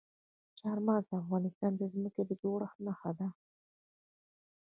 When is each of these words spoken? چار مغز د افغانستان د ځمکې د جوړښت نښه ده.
چار 0.59 0.77
مغز 0.85 1.05
د 1.07 1.11
افغانستان 1.23 1.71
د 1.77 1.81
ځمکې 1.93 2.21
د 2.25 2.31
جوړښت 2.41 2.77
نښه 2.85 3.11
ده. 3.19 3.27